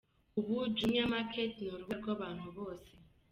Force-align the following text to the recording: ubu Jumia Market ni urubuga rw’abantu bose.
ubu 0.39 0.55
Jumia 0.77 1.11
Market 1.13 1.51
ni 1.61 1.67
urubuga 1.73 1.95
rw’abantu 2.01 2.47
bose. 2.57 2.89